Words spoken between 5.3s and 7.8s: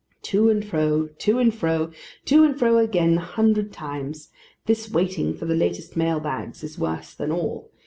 for the latest mail bags is worse than all.